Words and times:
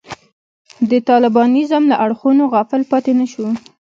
د 0.89 0.93
طالبانیزم 1.09 1.83
له 1.91 1.95
اړخونو 2.05 2.43
غافل 2.53 2.81
پاتې 2.91 3.11
نه 3.19 3.25
شو. 3.31 3.47